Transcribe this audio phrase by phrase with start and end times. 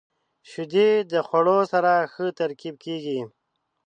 [0.49, 3.19] •شیدې د خوړو سره ښه ترکیب کیږي.